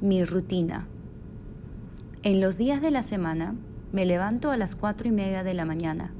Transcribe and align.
Mi 0.00 0.22
rutina. 0.22 0.86
En 2.22 2.40
los 2.40 2.56
días 2.56 2.80
de 2.80 2.92
la 2.92 3.02
semana 3.02 3.56
me 3.90 4.06
levanto 4.06 4.52
a 4.52 4.56
las 4.56 4.76
cuatro 4.76 5.08
y 5.08 5.10
media 5.10 5.42
de 5.42 5.54
la 5.54 5.64
mañana. 5.64 6.12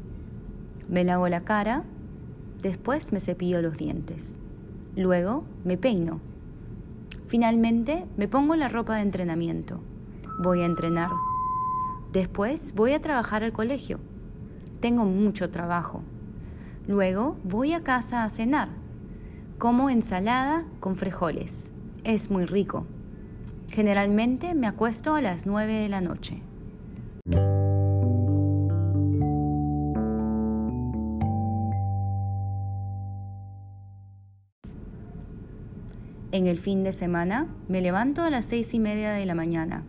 Me 0.89 1.05
lavo 1.05 1.29
la 1.29 1.45
cara, 1.45 1.85
después 2.61 3.13
me 3.13 3.21
cepillo 3.21 3.63
los 3.63 3.79
dientes. 3.79 4.37
Luego 4.97 5.45
me 5.63 5.77
peino. 5.77 6.19
Finalmente 7.29 8.05
me 8.17 8.27
pongo 8.27 8.57
la 8.57 8.67
ropa 8.67 8.97
de 8.97 9.03
entrenamiento. 9.03 9.79
Voy 10.43 10.63
a 10.63 10.67
entrenar. 10.67 11.11
Después 12.13 12.75
voy 12.75 12.95
a 12.95 13.01
trabajar 13.01 13.45
al 13.45 13.53
colegio. 13.53 14.01
Tengo 14.81 15.05
mucho 15.05 15.51
trabajo. 15.51 16.03
Luego 16.89 17.37
voy 17.45 17.75
a 17.75 17.85
casa 17.85 18.25
a 18.25 18.29
cenar. 18.29 18.71
Como 19.57 19.89
ensalada 19.89 20.65
con 20.81 20.97
frijoles. 20.97 21.71
Es 22.03 22.29
muy 22.29 22.45
rico. 22.45 22.85
Generalmente 23.79 24.57
me 24.57 24.67
acuesto 24.67 25.15
a 25.15 25.21
las 25.21 25.47
9 25.47 25.73
de 25.73 25.89
la 25.89 26.01
noche. 26.01 26.43
En 36.33 36.49
el 36.49 36.59
fin 36.59 36.83
de 36.83 36.91
semana 36.91 37.47
me 37.69 37.81
levanto 37.81 38.23
a 38.23 38.31
las 38.31 38.47
seis 38.47 38.75
y 38.75 38.81
media 38.81 39.13
de 39.13 39.25
la 39.25 39.37
mañana. 39.37 39.85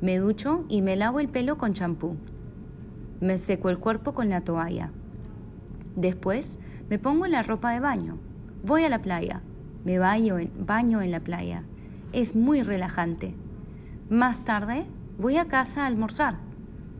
Me 0.00 0.18
ducho 0.18 0.64
y 0.68 0.80
me 0.82 0.94
lavo 0.94 1.18
el 1.18 1.28
pelo 1.28 1.58
con 1.58 1.74
champú. 1.74 2.16
Me 3.18 3.36
seco 3.36 3.68
el 3.68 3.80
cuerpo 3.80 4.14
con 4.14 4.28
la 4.28 4.42
toalla. 4.42 4.92
Después 5.96 6.60
me 6.88 7.00
pongo 7.00 7.26
la 7.26 7.42
ropa 7.42 7.72
de 7.72 7.80
baño. 7.80 8.16
Voy 8.64 8.84
a 8.84 8.88
la 8.88 9.02
playa. 9.02 9.42
Me 9.84 9.98
baño 9.98 10.38
en, 10.38 10.52
baño 10.64 11.02
en 11.02 11.10
la 11.10 11.18
playa. 11.18 11.64
Es 12.12 12.34
muy 12.34 12.62
relajante. 12.62 13.34
Más 14.08 14.44
tarde 14.44 14.86
voy 15.18 15.36
a 15.36 15.46
casa 15.46 15.82
a 15.82 15.86
almorzar. 15.86 16.38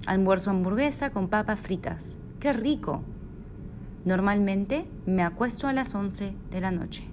Almuerzo 0.06 0.50
hamburguesa 0.50 1.10
con 1.10 1.28
papas 1.28 1.60
fritas. 1.60 2.18
¡Qué 2.40 2.52
rico! 2.52 3.02
Normalmente 4.04 4.86
me 5.06 5.22
acuesto 5.22 5.66
a 5.66 5.72
las 5.72 5.94
11 5.94 6.34
de 6.50 6.60
la 6.60 6.70
noche. 6.70 7.04